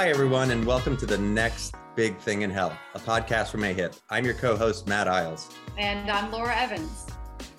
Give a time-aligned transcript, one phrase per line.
[0.00, 4.00] Hi, everyone, and welcome to the next big thing in health, a podcast from AHIP.
[4.08, 5.50] I'm your co host, Matt Eyles.
[5.76, 7.06] And I'm Laura Evans.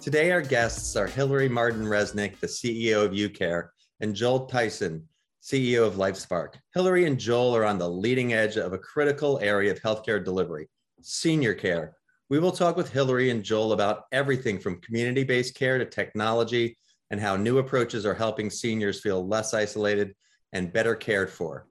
[0.01, 3.67] Today, our guests are Hilary Marden-Resnik, the CEO of UCare,
[3.99, 5.03] and Joel Theisen,
[5.43, 6.55] CEO of LifeSpark.
[6.73, 10.67] Hilary and Joel are on the leading edge of a critical area of healthcare delivery,
[11.03, 11.95] senior care.
[12.29, 16.75] We will talk with Hilary and Joel about everything from community based care to technology
[17.11, 20.15] and how new approaches are helping seniors feel less isolated
[20.53, 21.67] and better cared for.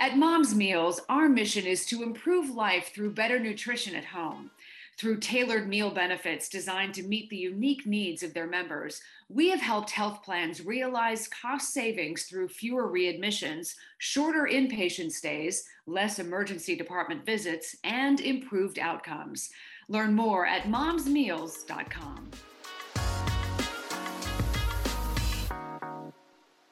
[0.00, 4.50] At Mom's Meals, our mission is to improve life through better nutrition at home.
[4.96, 9.60] Through tailored meal benefits designed to meet the unique needs of their members, we have
[9.60, 17.26] helped health plans realize cost savings through fewer readmissions, shorter inpatient stays, less emergency department
[17.26, 19.50] visits, and improved outcomes.
[19.90, 22.30] Learn more at momsmeals.com.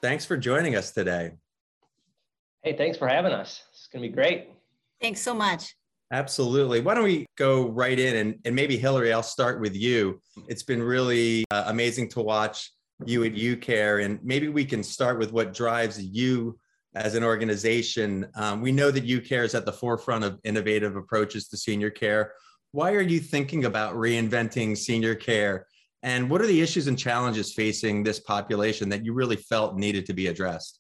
[0.00, 1.32] Thanks for joining us today.
[2.68, 3.62] Hey, thanks for having us.
[3.70, 4.50] It's going to be great.
[5.00, 5.74] Thanks so much.
[6.12, 6.82] Absolutely.
[6.82, 10.20] Why don't we go right in and, and maybe Hilary, I'll start with you.
[10.48, 12.70] It's been really uh, amazing to watch
[13.06, 16.58] you at UCare, and maybe we can start with what drives you
[16.94, 18.26] as an organization.
[18.34, 22.34] Um, we know that UCare is at the forefront of innovative approaches to senior care.
[22.72, 25.66] Why are you thinking about reinventing senior care?
[26.02, 30.04] And what are the issues and challenges facing this population that you really felt needed
[30.04, 30.77] to be addressed?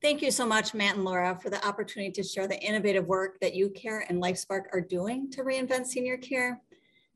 [0.00, 3.40] Thank you so much, Matt and Laura, for the opportunity to share the innovative work
[3.40, 6.60] that UCare and LifeSpark are doing to reinvent senior care.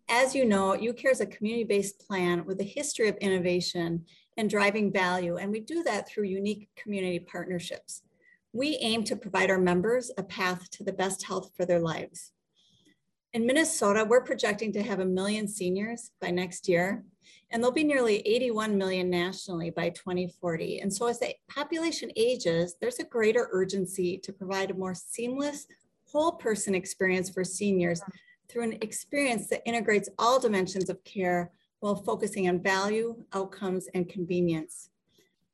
[0.08, 4.04] As you know, UCare is a community-based plan with a history of innovation
[4.36, 8.02] and driving value, and we do that through unique community partnerships.
[8.52, 12.32] We aim to provide our members a path to the best health for their lives.
[13.32, 17.04] In Minnesota, we're projecting to have a million seniors by next year,
[17.52, 20.80] and there'll be nearly 81 million nationally by 2040.
[20.80, 25.66] And so as the population ages, there's a greater urgency to provide a more seamless,
[26.10, 28.00] whole person experience for seniors
[28.48, 34.08] through an experience that integrates all dimensions of care while focusing on value, outcomes, and
[34.08, 34.88] convenience.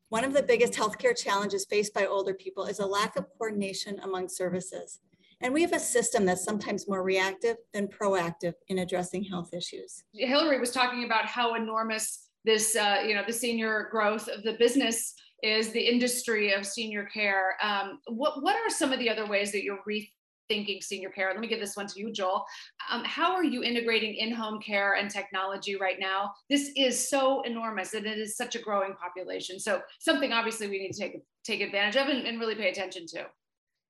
[0.09, 3.99] One of the biggest healthcare challenges faced by older people is a lack of coordination
[4.05, 5.01] among services.
[5.41, 10.03] And we have a system that's sometimes more reactive than proactive in addressing health issues.
[10.13, 14.55] Hilary was talking about how enormous this, uh, you know, the senior growth of the
[14.55, 17.57] business is, the industry of senior care.
[17.63, 21.31] Um, what, what are some of the other ways that you're rethinking senior care?
[21.31, 22.45] Let me give this one to you, Joel.
[22.91, 26.33] Um, how are you integrating in-home care and technology right now?
[26.51, 29.61] This is so enormous and it is such a growing population.
[29.61, 33.07] So something obviously we need to take, take advantage of and, and really pay attention
[33.09, 33.27] to.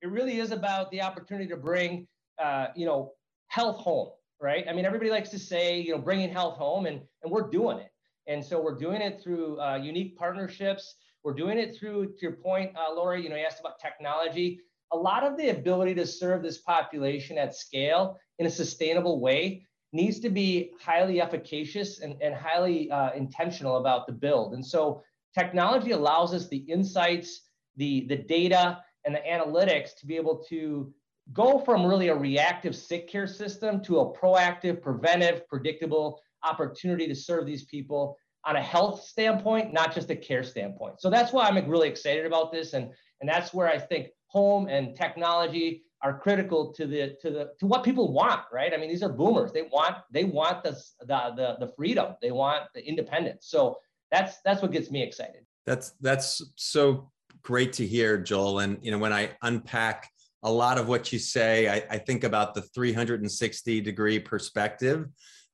[0.03, 2.07] It really is about the opportunity to bring,
[2.39, 3.13] uh, you know,
[3.49, 4.11] health home,
[4.41, 4.65] right?
[4.69, 7.79] I mean, everybody likes to say, you know, bringing health home, and and we're doing
[7.79, 7.91] it.
[8.27, 10.97] And so we're doing it through uh, unique partnerships.
[11.25, 13.21] We're doing it through, to your point, uh, Laura.
[13.21, 14.61] You know, you asked about technology.
[14.93, 19.67] A lot of the ability to serve this population at scale in a sustainable way
[19.93, 24.55] needs to be highly efficacious and, and highly uh, intentional about the build.
[24.55, 25.03] And so
[25.37, 30.93] technology allows us the insights, the, the data, and the analytics to be able to
[31.33, 37.15] go from really a reactive sick care system to a proactive, preventive, predictable opportunity to
[37.15, 41.01] serve these people on a health standpoint, not just a care standpoint.
[41.01, 42.75] So that's why I'm really excited about this.
[42.75, 47.51] And, and that's where I think home and technology are critical to the to the
[47.59, 48.73] to what people want, right?
[48.75, 49.53] I mean, these are boomers.
[49.53, 52.15] They want they want the the the, freedom.
[52.23, 53.47] They want the independence.
[53.49, 53.79] So
[54.13, 55.45] that's that's what gets me excited.
[55.67, 57.11] That's that's so
[57.49, 58.59] great to hear, Joel.
[58.59, 60.11] And you know, when I unpack
[60.43, 65.07] a lot of what you say, I, I think about the 360 degree perspective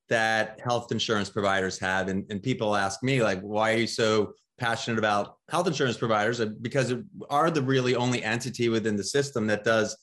[0.09, 2.09] that health insurance providers have.
[2.09, 6.41] And, and people ask me, like, why are you so passionate about health insurance providers?
[6.41, 9.95] Uh, because it are the really only entity within the system that does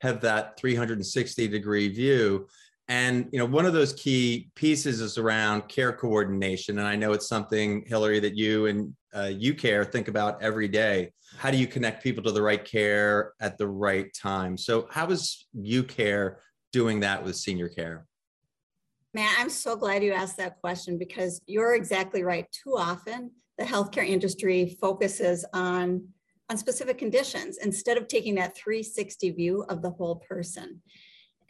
[0.00, 2.48] have that 360 degree view.
[2.88, 7.12] And you know, one of those key pieces is around care coordination, and I know
[7.12, 11.12] it's something, Hilary, that you and uh, UCare think about every day.
[11.38, 14.58] How do you connect people to the right care at the right time?
[14.58, 16.36] So, how is UCare
[16.72, 18.06] doing that with senior care?
[19.14, 22.46] Man, I'm so glad you asked that question because you're exactly right.
[22.52, 26.08] Too often, the healthcare industry focuses on
[26.50, 30.82] on specific conditions instead of taking that 360 view of the whole person.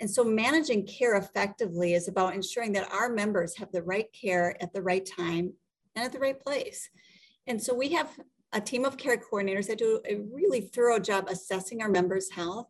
[0.01, 4.57] And so managing care effectively is about ensuring that our members have the right care
[4.63, 5.53] at the right time
[5.95, 6.89] and at the right place.
[7.47, 8.11] And so we have
[8.53, 12.69] a team of care coordinators that do a really thorough job assessing our members' health.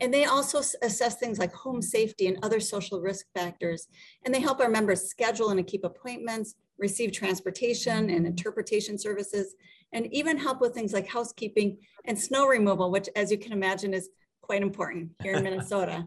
[0.00, 3.88] And they also assess things like home safety and other social risk factors.
[4.24, 9.56] And they help our members schedule and keep appointments, receive transportation and interpretation services,
[9.92, 13.92] and even help with things like housekeeping and snow removal, which as you can imagine
[13.92, 14.08] is
[14.40, 16.06] quite important here in Minnesota.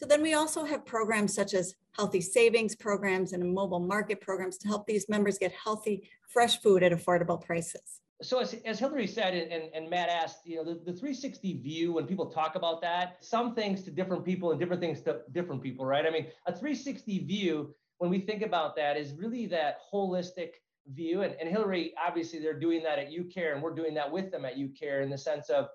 [0.00, 4.56] So then we also have programs such as healthy savings programs and mobile market programs
[4.58, 8.00] to help these members get healthy, fresh food at affordable prices.
[8.22, 11.92] So as, as Hilary said, and, and Matt asked, you know, the, the 360 view,
[11.92, 15.62] when people talk about that, some things to different people and different things to different
[15.62, 16.06] people, right?
[16.06, 20.52] I mean, a 360 view, when we think about that, is really that holistic
[20.94, 21.20] view.
[21.20, 24.46] And, and Hilary, obviously, they're doing that at UCare, and we're doing that with them
[24.46, 25.68] at UCare in the sense of,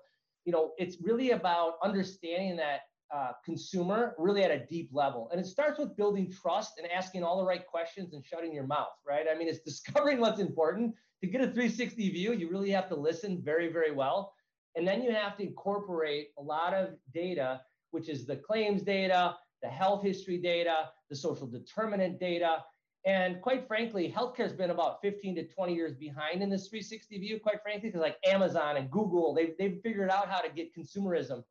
[0.44, 2.80] you know, it's really about understanding that
[3.14, 5.28] uh, consumer really at a deep level.
[5.30, 8.66] And it starts with building trust and asking all the right questions and shutting your
[8.66, 9.26] mouth, right?
[9.32, 12.96] I mean, it's discovering what's important to get a 360 view, you really have to
[12.96, 14.34] listen very, very well.
[14.74, 19.36] And then you have to incorporate a lot of data, which is the claims data,
[19.62, 22.62] the health history data, the social determinant data.
[23.06, 27.18] And quite frankly, healthcare has been about 15 to 20 years behind in this 360
[27.18, 30.74] view, quite frankly, because like Amazon and Google, they've, they've figured out how to get
[30.76, 31.42] consumerism.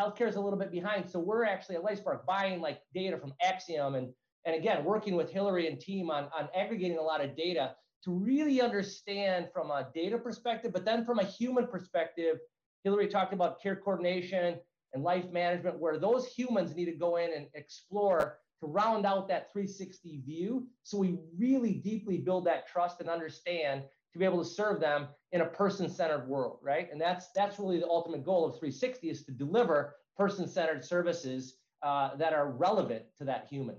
[0.00, 1.08] Healthcare is a little bit behind.
[1.08, 4.12] So we're actually at LifeSpark buying like data from Acxiom and,
[4.44, 7.74] and again, working with Hilary and team on, on aggregating a lot of data
[8.04, 12.38] to really understand from a data perspective, but then from a human perspective,
[12.84, 14.58] Hilary talked about care coordination
[14.94, 19.28] and life management, where those humans need to go in and explore to round out
[19.28, 20.66] that 360 view.
[20.82, 23.82] So we really deeply build that trust and understand
[24.12, 26.88] to be able to serve them in a person-centered world, right?
[26.90, 32.16] And that's that's really the ultimate goal of 360 is to deliver person-centered services uh,
[32.16, 33.76] that are relevant to that human.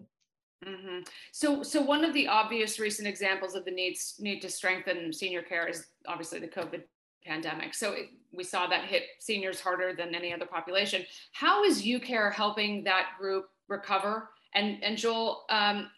[0.66, 1.00] Mm-hmm.
[1.32, 5.42] So, so one of the obvious recent examples of the needs need to strengthen senior
[5.42, 6.84] care is obviously the COVID
[7.26, 7.74] pandemic.
[7.74, 11.06] So it, we saw that hit seniors harder than any other population.
[11.32, 14.30] How is UCare helping that group recover?
[14.56, 15.90] And and Joel, um,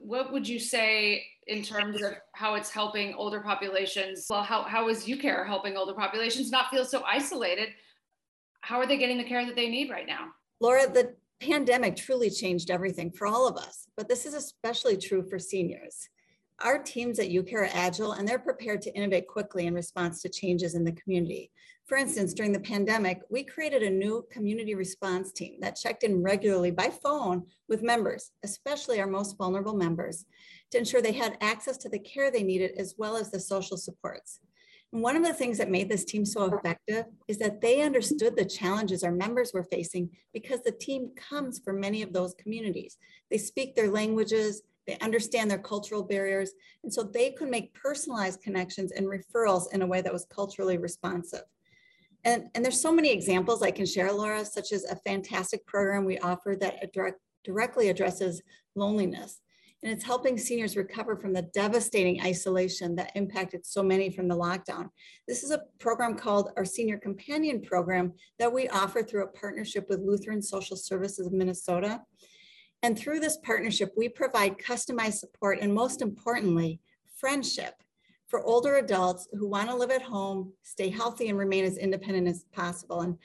[0.00, 4.26] what would you say in terms of how it's helping older populations?
[4.28, 7.70] Well, how how is UCare helping older populations not feel so isolated?
[8.60, 10.28] How are they getting the care that they need right now?
[10.60, 15.22] Laura, the pandemic truly changed everything for all of us, but this is especially true
[15.22, 16.08] for seniors.
[16.60, 20.30] Our teams at UCare are agile and they're prepared to innovate quickly in response to
[20.30, 21.50] changes in the community.
[21.86, 26.20] For instance, during the pandemic, we created a new community response team that checked in
[26.20, 30.24] regularly by phone with members, especially our most vulnerable members,
[30.72, 33.76] to ensure they had access to the care they needed as well as the social
[33.76, 34.40] supports.
[34.92, 38.34] And one of the things that made this team so effective is that they understood
[38.34, 42.98] the challenges our members were facing because the team comes from many of those communities.
[43.30, 46.50] They speak their languages, they understand their cultural barriers,
[46.82, 50.78] and so they could make personalized connections and referrals in a way that was culturally
[50.78, 51.42] responsive.
[52.26, 56.04] And, and there's so many examples I can share, Laura, such as a fantastic program
[56.04, 58.42] we offer that direct, directly addresses
[58.74, 59.40] loneliness
[59.82, 64.36] and it's helping seniors recover from the devastating isolation that impacted so many from the
[64.36, 64.88] lockdown.
[65.28, 69.86] This is a program called our Senior Companion Program that we offer through a partnership
[69.88, 72.00] with Lutheran Social Services of Minnesota.
[72.82, 76.80] And through this partnership, we provide customized support and most importantly,
[77.16, 77.74] friendship
[78.28, 82.28] for older adults who want to live at home, stay healthy, and remain as independent
[82.28, 83.02] as possible.
[83.02, 83.16] And,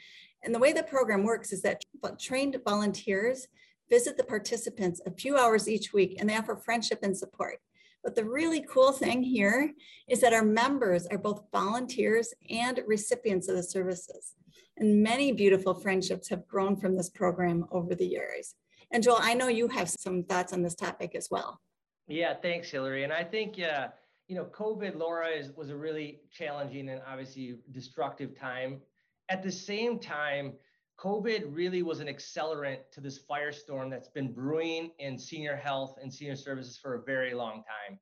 [0.44, 1.83] and the way the program works is that
[2.19, 3.47] trained volunteers
[3.90, 7.57] visit the participants a few hours each week and they offer friendship and support.
[8.04, 9.73] But the really cool thing here
[10.07, 14.35] is that our members are both volunteers and recipients of the services.
[14.78, 18.56] And many beautiful friendships have grown from this program over the years.
[18.92, 21.59] And Joel, I know you have some thoughts on this topic as well.
[22.07, 23.04] Yeah, thanks, Hilary.
[23.04, 23.90] And I think, uh,
[24.31, 28.80] you know, COVID, Laura, is, was a really challenging and obviously destructive time.
[29.28, 30.54] At the same time,
[30.97, 36.14] COVID really was an accelerant to this firestorm that's been brewing in senior health and
[36.14, 38.00] senior services for a very long time.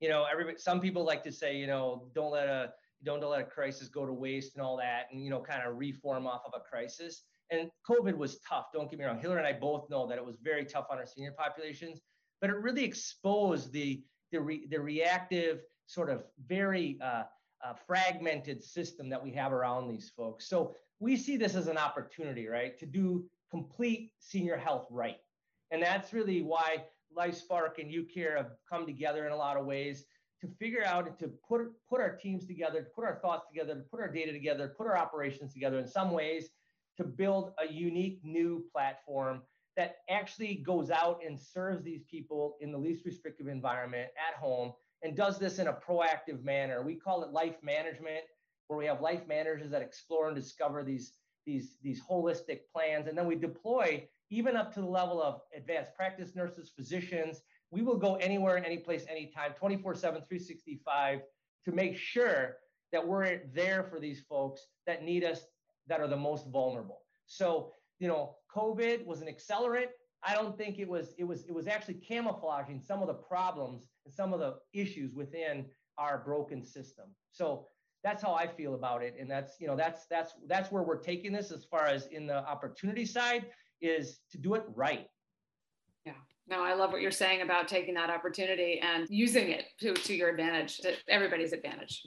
[0.00, 2.72] You know, everybody, some people like to say, you know, don't let a
[3.04, 5.78] don't let a crisis go to waste and all that, and you know, kind of
[5.78, 7.22] reform off of a crisis.
[7.52, 8.66] And COVID was tough.
[8.74, 9.20] Don't get me wrong.
[9.20, 12.00] Hilary and I both know that it was very tough on our senior populations,
[12.40, 17.24] but it really exposed the the, re, the reactive sort of very uh,
[17.64, 20.48] uh, fragmented system that we have around these folks.
[20.48, 25.18] So we see this as an opportunity, right, to do complete senior health right.
[25.70, 26.84] And that's really why
[27.16, 30.04] LifeSpark and UCare have come together in a lot of ways
[30.40, 33.74] to figure out and to put, put our teams together, to put our thoughts together,
[33.74, 36.50] to put our data together, put our operations together in some ways
[36.96, 39.40] to build a unique new platform
[39.78, 44.72] that actually goes out and serves these people in the least restrictive environment at home
[45.04, 46.82] and does this in a proactive manner.
[46.82, 48.24] We call it life management
[48.66, 51.12] where we have life managers that explore and discover these,
[51.46, 53.06] these, these holistic plans.
[53.06, 57.42] And then we deploy even up to the level of advanced practice nurses, physicians.
[57.70, 61.20] We will go anywhere, any place, anytime, 24 7, 365
[61.66, 62.56] to make sure
[62.90, 65.42] that we're there for these folks that need us
[65.86, 67.02] that are the most vulnerable.
[67.26, 69.88] So, you know, COVID was an accelerant.
[70.22, 73.88] I don't think it was it was it was actually camouflaging some of the problems
[74.04, 77.06] and some of the issues within our broken system.
[77.32, 77.66] So
[78.04, 79.16] that's how I feel about it.
[79.18, 82.26] And that's, you know, that's that's that's where we're taking this as far as in
[82.26, 83.46] the opportunity side
[83.80, 85.06] is to do it right.
[86.04, 86.12] Yeah.
[86.48, 90.14] No, I love what you're saying about taking that opportunity and using it to, to
[90.14, 92.02] your advantage, to everybody's advantage.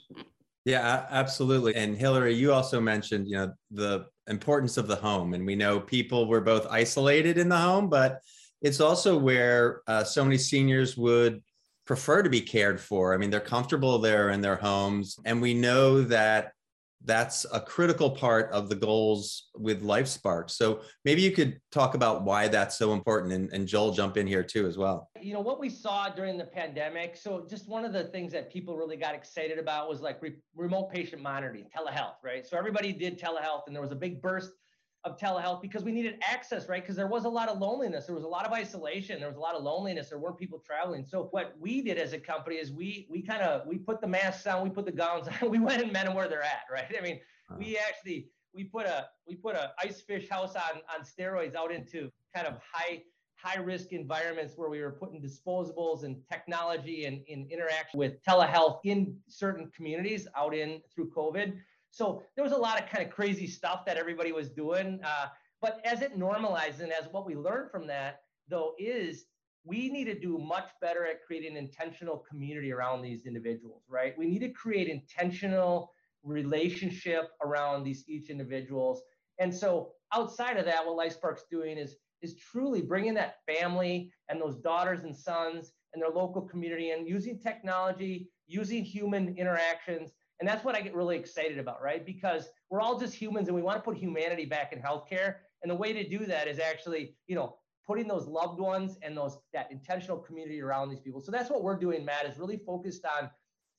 [0.66, 1.76] Yeah, absolutely.
[1.76, 5.80] And Hilary, you also mentioned, you know, the importance of the home, and we know
[5.80, 8.20] people were both isolated in the home, but
[8.62, 11.42] it's also where uh, so many seniors would
[11.88, 13.14] prefer to be cared for.
[13.14, 16.52] I mean, they're comfortable there in their homes, and we know that
[17.06, 20.50] that's a critical part of the goals with LifeSpark.
[20.50, 24.28] So maybe you could talk about why that's so important, and, and Joel jump in
[24.28, 25.10] here too as well.
[25.20, 27.16] You know what we saw during the pandemic.
[27.18, 30.38] So just one of the things that people really got excited about was like re-
[30.56, 32.46] remote patient monitoring, telehealth, right?
[32.46, 34.52] So everybody did telehealth, and there was a big burst
[35.04, 36.84] of telehealth because we needed access, right?
[36.84, 39.38] Because there was a lot of loneliness, there was a lot of isolation, there was
[39.38, 41.06] a lot of loneliness, there weren't people traveling.
[41.08, 44.08] So what we did as a company is we we kind of we put the
[44.08, 46.64] masks on, we put the gowns on, we went and met them where they're at,
[46.72, 46.94] right?
[46.98, 47.20] I mean,
[47.58, 51.72] we actually we put a we put a ice fish house on on steroids out
[51.72, 53.02] into kind of high
[53.36, 58.80] high risk environments where we were putting disposables and technology and in interaction with telehealth
[58.84, 61.58] in certain communities out in through COVID.
[61.92, 65.00] So there was a lot of kind of crazy stuff that everybody was doing.
[65.04, 65.28] Uh,
[65.62, 69.26] but as it normalized and as what we learned from that, though, is
[69.64, 74.18] we need to do much better at creating an intentional community around these individuals, right?
[74.18, 75.92] We need to create intentional
[76.24, 79.02] relationship around these each individuals.
[79.40, 84.40] And so outside of that, what LifeSpark's doing is is truly bringing that family and
[84.40, 90.50] those daughters and sons and their local community and using technology, using human interactions and
[90.50, 92.04] that's what I get really excited about, right?
[92.04, 95.36] Because we're all just humans and we want to put humanity back in healthcare.
[95.62, 99.16] And the way to do that is actually, you know, putting those loved ones and
[99.16, 101.22] those that intentional community around these people.
[101.22, 103.30] So that's what we're doing, Matt, is really focused on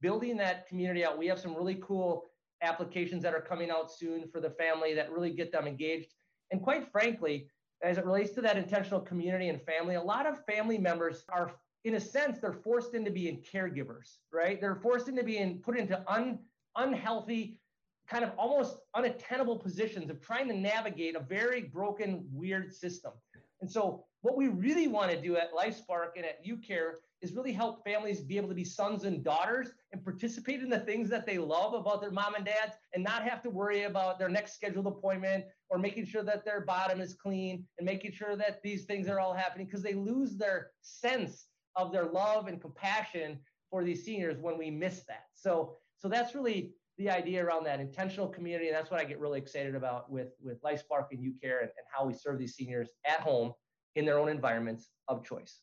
[0.01, 1.19] building that community out.
[1.19, 2.27] We have some really cool
[2.63, 6.15] applications that are coming out soon for the family that really get them engaged.
[6.53, 7.49] And quite frankly,
[7.83, 11.55] as it relates to that intentional community and family, a lot of family members are
[11.85, 14.61] in a sense, they're forced into being caregivers, right?
[14.61, 16.39] They're forced into being put into un
[16.77, 17.59] unhealthy,
[18.09, 23.13] kind of almost unattainable positions of trying to navigate a very broken, weird system.
[23.61, 27.53] And so, what we really want to do at LifeSpark and at UCare is really
[27.53, 31.27] help families be able to be sons and daughters and participate in the things that
[31.27, 34.55] they love about their mom and dads and not have to worry about their next
[34.55, 38.85] scheduled appointment or making sure that their bottom is clean and making sure that these
[38.85, 43.39] things are all happening because they lose their sense of their love and compassion
[43.71, 45.27] for these seniors when we miss that.
[45.35, 48.67] So so that's really the idea around that intentional community.
[48.67, 51.87] And that's what I get really excited about with, with LifeSpark and UCare and, and
[51.95, 53.53] how we serve these seniors at home
[53.95, 55.61] in their own environments of choice.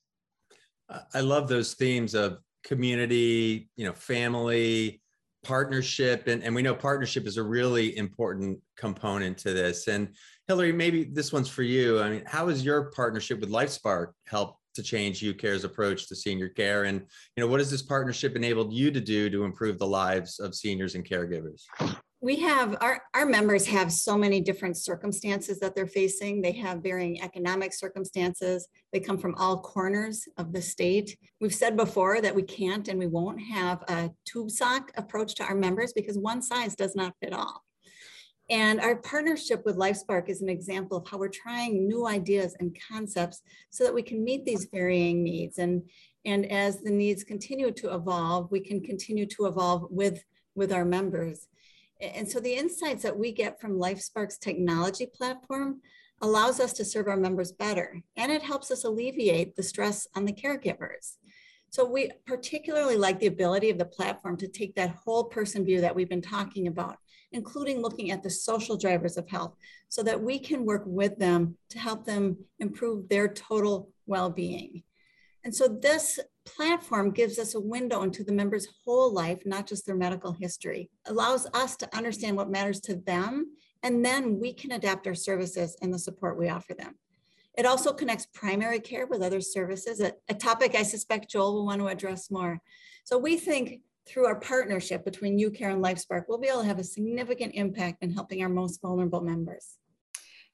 [1.14, 5.02] I love those themes of community, you know, family,
[5.44, 9.88] partnership, and, and we know partnership is a really important component to this.
[9.88, 10.16] And
[10.48, 12.00] Hilary, maybe this one's for you.
[12.00, 16.50] I mean, how has your partnership with LifeSpark helped to change UCare's approach to senior
[16.50, 16.84] care?
[16.86, 17.02] And
[17.36, 20.56] you know, what has this partnership enabled you to do to improve the lives of
[20.56, 21.64] seniors and caregivers?
[22.22, 26.42] We have our, our members have so many different circumstances that they're facing.
[26.42, 28.68] They have varying economic circumstances.
[28.92, 31.18] They come from all corners of the state.
[31.40, 35.46] We've said before that we can't and we won't have a tube sock approach to
[35.46, 37.64] our members because one size does not fit all.
[38.50, 42.76] And our partnership with LifeSpark is an example of how we're trying new ideas and
[42.92, 45.60] concepts so that we can meet these varying needs.
[45.60, 45.84] And,
[46.26, 50.24] and as the needs continue to evolve, we can continue to evolve with,
[50.56, 51.48] with our members.
[52.02, 55.82] And so the insights that we get from LifeSpark's technology platform
[56.22, 60.26] allows us to serve our members better, and it helps us alleviate the stress on
[60.26, 61.16] the caregivers.
[61.72, 65.82] So we particularly like the ability of the platform to take that whole person view
[65.82, 66.98] that we've been talking about
[67.32, 69.56] including looking at the social drivers of health
[69.88, 74.84] so that we can work with them to help them improve their total well-being.
[75.44, 79.86] And so this platform gives us a window into the member's whole life, not just
[79.86, 84.72] their medical history, allows us to understand what matters to them, and then we can
[84.72, 86.96] adapt our services and the support we offer them.
[87.60, 91.66] It also connects primary care with other services, a, a topic I suspect Joel will
[91.66, 92.62] want to address more.
[93.04, 96.80] So we think through our partnership between UCare and LifeSpark, we'll be able to have
[96.80, 99.76] a significant impact in helping our most vulnerable members.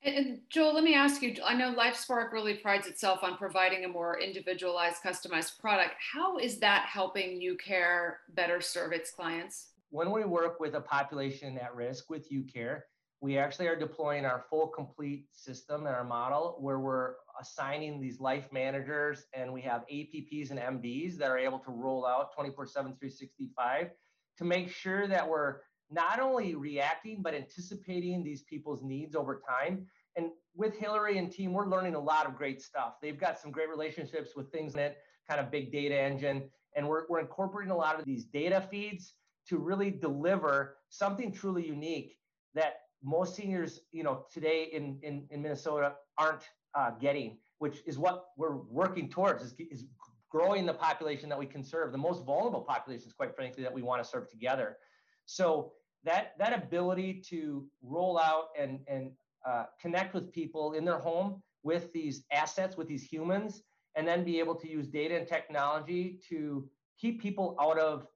[0.02, 3.88] And Joel, let me ask you, I know LifeSpark really prides itself on providing a
[3.88, 5.94] more individualized, customized product.
[6.12, 9.74] How is that helping UCare better serve its clients?
[9.96, 12.82] when we work with a population at risk with UCare,
[13.26, 18.20] we actually are deploying our full complete system and our model where we're assigning these
[18.20, 22.68] life managers and we have APPs and MDs that are able to roll out 24
[22.68, 23.90] 7, 365
[24.38, 25.56] to make sure that we're
[25.90, 29.88] not only reacting, but anticipating these people's needs over time.
[30.16, 32.98] And with Hilary and team, we're learning a lot of great stuff.
[33.02, 36.44] They've got some great relationships with things that kind of big data engine.
[36.76, 39.14] And we're, we're incorporating a lot of these data feeds
[39.50, 42.18] to really deliver something truly unique
[42.54, 46.42] that most seniors, you know, today in, in, in Minnesota aren't
[46.74, 49.86] uh, getting, which is what we're working towards is, is
[50.30, 53.84] growing the population that we can serve, the most vulnerable populations, quite frankly, that we
[53.84, 54.78] want to serve together.
[55.26, 59.12] So that that ability to roll out and and
[59.46, 63.62] uh, connect with people in their home with these assets, with these humans,
[63.96, 66.68] and then be able to use data and technology to
[67.00, 68.08] keep people out of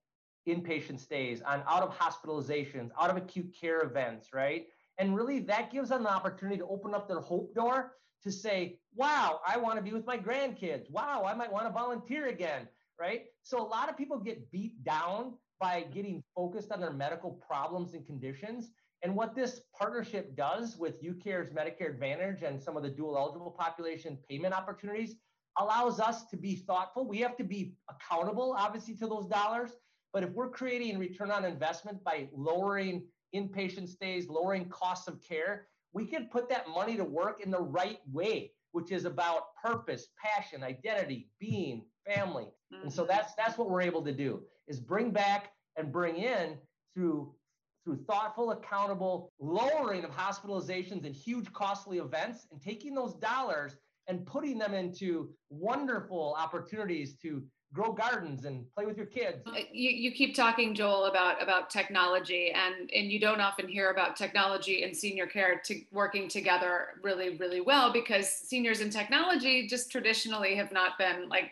[0.47, 4.67] inpatient stays, on out of hospitalizations, out of acute care events, right?
[4.99, 8.79] And really, that gives them the opportunity to open up their hope door to say,
[8.95, 10.91] wow, I want to be with my grandkids.
[10.91, 12.67] Wow, I might want to volunteer again,
[12.99, 13.23] right?
[13.43, 17.93] So a lot of people get beat down by getting focused on their medical problems
[17.93, 18.71] and conditions.
[19.01, 23.51] And what this partnership does with UCare's Medicare Advantage and some of the dual eligible
[23.51, 25.15] population payment opportunities
[25.57, 27.07] allows us to be thoughtful.
[27.07, 29.71] We have to be accountable, obviously, to those dollars.
[30.11, 33.03] But if we're creating return on investment by lowering
[33.35, 37.61] inpatient stays, lowering costs of care, we can put that money to work in the
[37.61, 42.47] right way, which is about purpose, passion, identity, being, family.
[42.73, 42.83] Mm-hmm.
[42.83, 43.11] And so mm-hmm.
[43.11, 46.57] that's that's what we're able to do is bring back and bring in
[46.93, 47.33] through
[47.83, 54.25] through thoughtful, accountable lowering of hospitalizations and huge costly events and taking those dollars and
[54.25, 59.37] putting them into wonderful opportunities to grow gardens and play with your kids.
[59.71, 64.15] You, you keep talking, Joel, about about technology, and and you don't often hear about
[64.15, 69.91] technology and senior care to working together really really well because seniors and technology just
[69.91, 71.51] traditionally have not been like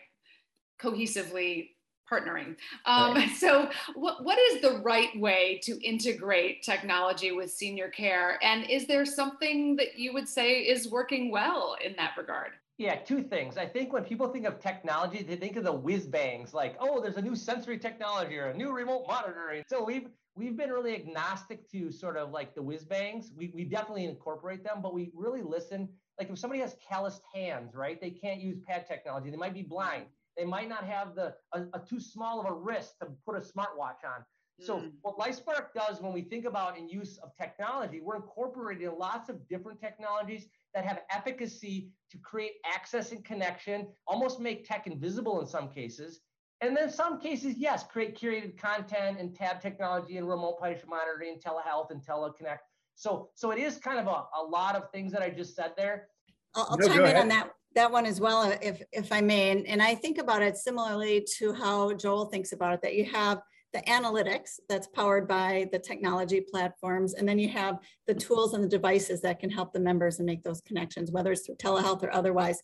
[0.80, 1.70] cohesively
[2.10, 2.56] partnering.
[2.86, 3.30] Um, right.
[3.30, 8.38] So, what, what is the right way to integrate technology with senior care?
[8.42, 12.52] And is there something that you would say is working well in that regard?
[12.78, 13.58] Yeah, two things.
[13.58, 17.00] I think when people think of technology, they think of the whiz bangs, like, oh,
[17.00, 19.64] there's a new sensory technology or a new remote monitoring.
[19.66, 23.32] So we've we've been really agnostic to sort of like the whiz bangs.
[23.36, 25.88] We we definitely incorporate them, but we really listen.
[26.20, 28.00] Like if somebody has calloused hands, right?
[28.00, 29.30] They can't use pad technology.
[29.30, 30.04] They might be blind.
[30.36, 33.40] They might not have the a, a too small of a wrist to put a
[33.40, 34.24] smartwatch on.
[34.60, 34.92] So mm.
[35.02, 39.48] what LifeSpark does when we think about in use of technology, we're incorporating lots of
[39.48, 45.46] different technologies that have efficacy to create access and connection, almost make tech invisible in
[45.46, 46.20] some cases.
[46.60, 51.32] And then some cases, yes, create curated content and tab technology and remote patient monitoring,
[51.32, 52.58] and telehealth and teleconnect.
[52.94, 55.72] So, so it is kind of a, a lot of things that I just said
[55.76, 56.06] there.
[56.54, 59.50] I'll, I'll no, chime in on that that one as well, if if I may.
[59.50, 62.82] And, and I think about it similarly to how Joel thinks about it.
[62.82, 67.14] That you have the analytics that's powered by the technology platforms.
[67.14, 70.26] And then you have the tools and the devices that can help the members and
[70.26, 72.62] make those connections, whether it's through telehealth or otherwise.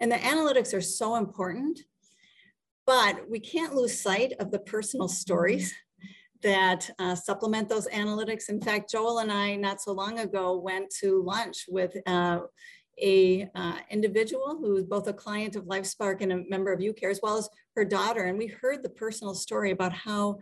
[0.00, 1.80] And the analytics are so important,
[2.86, 5.74] but we can't lose sight of the personal stories
[6.42, 8.48] that uh, supplement those analytics.
[8.48, 12.40] In fact, Joel and I, not so long ago, went to lunch with uh,
[13.00, 17.10] a uh, individual who is both a client of LifeSpark and a member of UCare,
[17.10, 18.24] as well as her daughter.
[18.24, 20.38] And we heard the personal story about how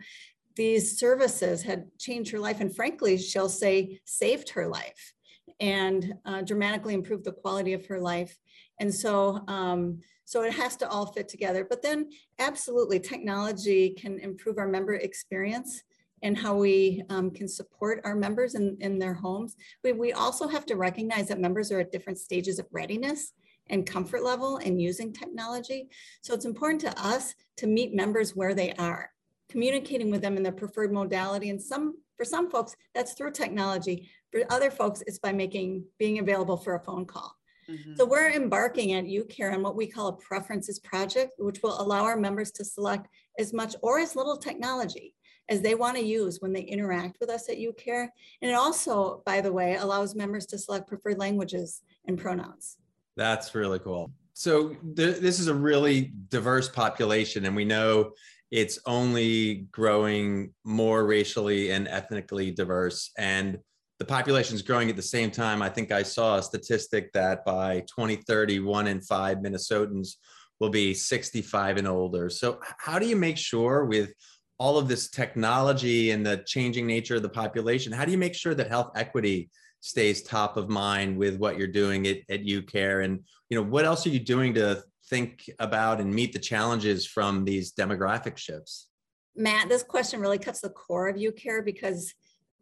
[0.55, 2.61] these services had changed her life.
[2.61, 5.13] And frankly, she'll say, saved her life
[5.59, 8.37] and uh, dramatically improved the quality of her life.
[8.79, 11.65] And so, um, so it has to all fit together.
[11.69, 15.83] But then absolutely technology can improve our member experience
[16.23, 19.55] and how we um, can support our members in, in their homes.
[19.83, 23.33] We, we also have to recognize that members are at different stages of readiness
[23.69, 25.89] and comfort level in using technology.
[26.21, 29.09] So it's important to us to meet members where they are,
[29.49, 31.49] communicating with them in their preferred modality.
[31.49, 34.09] And some, for some folks, that's through technology.
[34.31, 37.35] For other folks, it's by making, being available for a phone call.
[37.69, 37.95] Mm-hmm.
[37.95, 42.03] So we're embarking at UCare on what we call a preferences project, which will allow
[42.03, 43.07] our members to select
[43.39, 45.14] as much or as little technology
[45.49, 48.09] as they want to use when they interact with us at UCare.
[48.41, 52.77] And it also, by the way, allows members to select preferred languages and pronouns.
[53.15, 54.11] That's really cool.
[54.33, 58.11] So th- this is a really diverse population, and we know
[58.51, 63.11] it's only growing more racially and ethnically diverse.
[63.17, 63.59] And
[63.99, 65.61] the population is growing at the same time.
[65.61, 70.15] I think I saw a statistic that by 2030, one in five Minnesotans
[70.59, 72.29] will be 65 and older.
[72.29, 74.13] So, how do you make sure with
[74.57, 78.35] all of this technology and the changing nature of the population, how do you make
[78.35, 79.49] sure that health equity
[79.81, 83.03] stays top of mind with what you're doing at, at UCare?
[83.03, 87.05] And you know, what else are you doing to think about and meet the challenges
[87.05, 88.87] from these demographic shifts?
[89.35, 92.13] Matt, this question really cuts the core of UCare because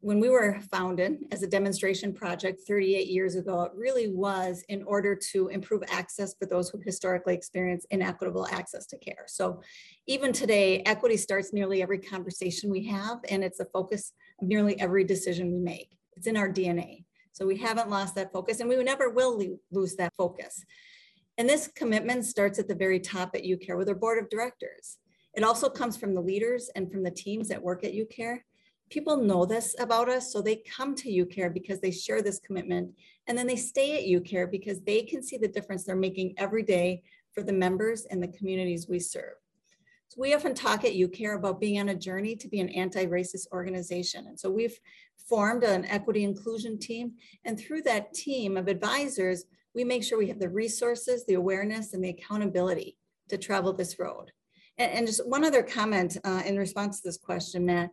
[0.04, 4.84] when we were founded as a demonstration project 38 years ago, it really was in
[4.84, 9.24] order to improve access for those who historically experience inequitable access to care.
[9.28, 9.62] So
[10.06, 14.12] even today, equity starts nearly every conversation we have, and it's a focus
[14.42, 15.98] of nearly every decision we make.
[16.18, 17.06] It's in our DNA.
[17.32, 20.66] So we haven't lost that focus, and we never will lose that focus.
[21.38, 24.98] And this commitment starts at the very top at UCare with our board of directors.
[25.34, 28.40] It also comes from the leaders and from the teams that work at UCare
[28.94, 32.92] people know this about us, so they come to UCare because they share this commitment.
[33.26, 36.62] And then they stay at UCare because they can see the difference they're making every
[36.62, 37.02] day
[37.32, 39.34] for the members and the communities we serve.
[40.10, 43.48] So we often talk at UCare about being on a journey to be an anti-racist
[43.52, 44.28] organization.
[44.28, 44.80] And so we've
[45.28, 47.14] formed an equity inclusion team.
[47.46, 51.96] And through that team of advisors, we make sure we have the resources, the awareness,
[51.96, 52.96] and the accountability
[53.30, 54.32] to travel this road.
[54.78, 57.90] And, and just one other comment uh, in response to this question, Matt.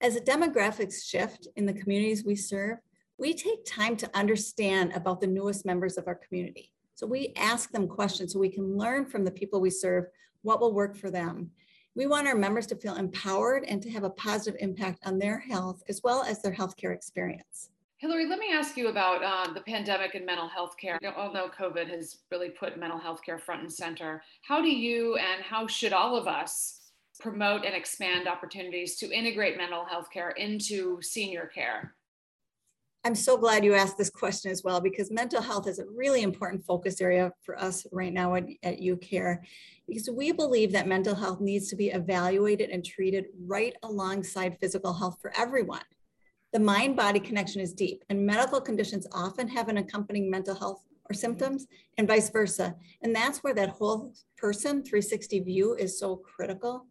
[0.00, 2.78] As a demographics shift in the communities we serve,
[3.18, 6.72] we take time to understand about the newest members of our community.
[6.94, 10.04] So we ask them questions so we can learn from the people we serve
[10.42, 11.50] what will work for them.
[11.96, 15.40] We want our members to feel empowered and to have a positive impact on their
[15.40, 17.70] health as well as their healthcare experience.
[17.96, 21.00] Hilary, let me ask you about uh, the pandemic and mental health care.
[21.16, 25.42] Although COVID has really put mental health care front and center, how do you and
[25.42, 26.77] how should all of us
[27.20, 31.94] promote and expand opportunities to integrate mental health care into senior care?
[33.04, 36.22] I'm so glad you asked this question as well because mental health is a really
[36.22, 39.38] important focus area for us right now at, at UCare
[39.86, 44.92] because we believe that mental health needs to be evaluated and treated right alongside physical
[44.92, 45.84] health for everyone.
[46.52, 50.82] The mind body connection is deep, and medical conditions often have an accompanying mental health
[51.10, 52.74] or symptoms, and vice versa.
[53.02, 56.86] And that's where that whole person 360 view is so critical.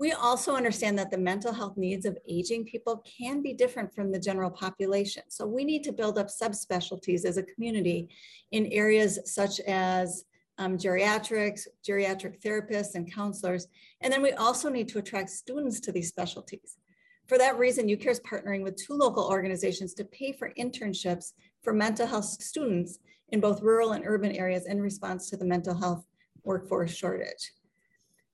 [0.00, 4.10] We also understand that the mental health needs of aging people can be different from
[4.10, 5.24] the general population.
[5.28, 8.08] So we need to build up subspecialties as a community
[8.50, 10.24] in areas such as
[10.56, 13.68] um, geriatrics, geriatric therapists, and counselors.
[14.00, 16.78] And then we also need to attract students to these specialties.
[17.26, 21.74] For that reason, UCare is partnering with two local organizations to pay for internships for
[21.74, 26.06] mental health students in both rural and urban areas in response to the mental health
[26.42, 27.52] workforce shortage.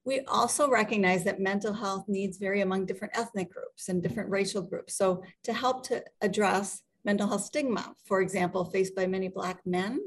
[0.07, 4.63] We also recognize that mental health needs vary among different ethnic groups and different racial
[4.63, 4.95] groups.
[4.95, 9.99] So to help to address mental health stigma, for example, faced by many Black men,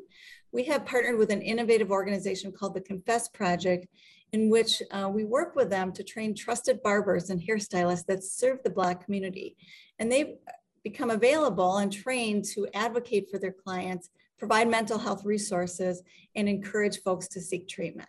[0.53, 3.87] we have partnered with an innovative organization called the Confess Project,
[4.31, 8.63] in which uh, we work with them to train trusted barbers and hairstylists that serve
[8.63, 9.57] the Black community.
[9.99, 10.35] And they
[10.81, 16.03] become available and trained to advocate for their clients, provide mental health resources,
[16.37, 18.07] and encourage folks to seek treatment.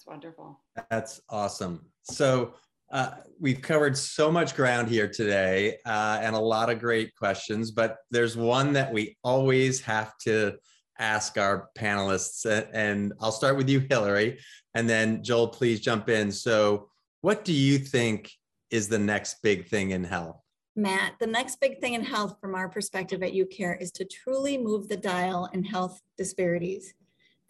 [0.00, 0.58] That's wonderful.
[0.88, 1.84] That's awesome.
[2.04, 2.54] So
[2.90, 7.70] uh, we've covered so much ground here today uh, and a lot of great questions,
[7.70, 10.54] but there's one that we always have to
[10.98, 12.46] ask our panelists.
[12.72, 14.38] And I'll start with you, Hilary,
[14.74, 16.32] and then Joel, please jump in.
[16.32, 16.88] So,
[17.20, 18.30] what do you think
[18.70, 20.40] is the next big thing in health?
[20.76, 24.56] Matt, the next big thing in health from our perspective at UCare is to truly
[24.56, 26.94] move the dial in health disparities.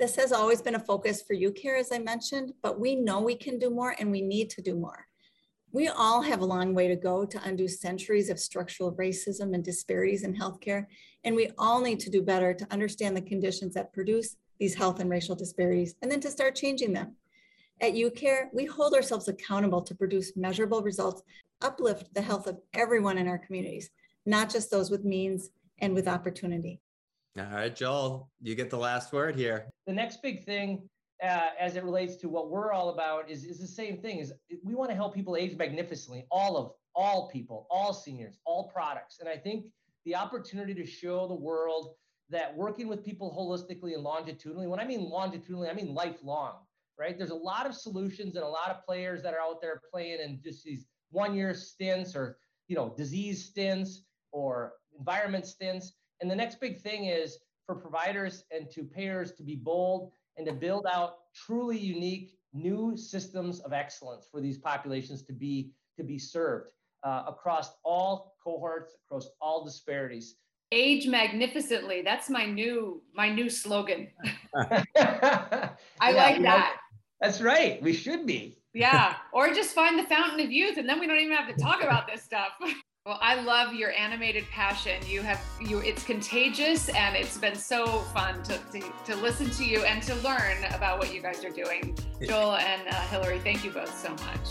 [0.00, 3.34] This has always been a focus for UCare, as I mentioned, but we know we
[3.34, 5.06] can do more and we need to do more.
[5.72, 9.62] We all have a long way to go to undo centuries of structural racism and
[9.62, 10.86] disparities in healthcare,
[11.22, 15.00] and we all need to do better to understand the conditions that produce these health
[15.00, 17.14] and racial disparities, and then to start changing them.
[17.82, 21.22] At UCare, we hold ourselves accountable to produce measurable results,
[21.60, 23.90] uplift the health of everyone in our communities,
[24.24, 26.80] not just those with means and with opportunity.
[27.38, 29.66] All right, Joel, you get the last word here.
[29.86, 30.88] The next big thing
[31.22, 34.32] uh, as it relates to what we're all about is, is the same thing is
[34.64, 39.20] we want to help people age magnificently all of all people all seniors all products.
[39.20, 39.66] And i think
[40.04, 41.94] the opportunity to show the world
[42.30, 46.54] that working with people holistically and longitudinally when i mean longitudinally i mean lifelong
[47.00, 47.16] right?
[47.16, 50.20] There's a lot of solutions and a lot of players that are out there playing
[50.20, 52.36] in just these one year stints or
[52.68, 58.44] you know disease stints or environment stints and the next big thing is for providers
[58.50, 63.72] and to payers to be bold and to build out truly unique new systems of
[63.72, 69.64] excellence for these populations to be to be served uh, across all cohorts, across all
[69.64, 70.36] disparities.
[70.72, 72.02] Age magnificently.
[72.02, 74.08] That's my new my new slogan.
[74.56, 76.76] I like that.
[77.20, 77.82] That's right.
[77.82, 78.56] We should be.
[78.72, 79.16] Yeah.
[79.32, 81.82] or just find the fountain of youth and then we don't even have to talk
[81.82, 82.52] about this stuff.
[83.06, 85.00] Well, I love your animated passion.
[85.06, 89.64] You have you it's contagious and it's been so fun to, to, to listen to
[89.64, 91.96] you and to learn about what you guys are doing.
[92.22, 94.50] Joel and uh, Hilary, thank you both so much.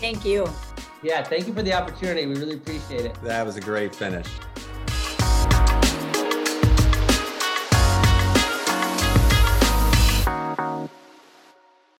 [0.00, 0.48] Thank you.
[1.04, 2.26] Yeah, thank you for the opportunity.
[2.26, 3.22] We really appreciate it.
[3.22, 4.26] That was a great finish.